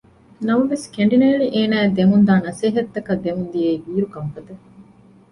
[0.47, 4.63] ނަމަވެސް ކެނޑިނޭޅި އޭނާއަށް ދެމުންދާ ނަސޭހަތްތަކަށް ދެމުންދިޔައީ ބީރު ކަންފަތެއް